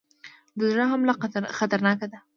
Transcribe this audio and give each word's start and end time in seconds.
د 0.57 0.59
زړه 0.71 0.85
حمله 0.91 1.13
خطرناکه 1.57 2.07
ده 2.11 2.19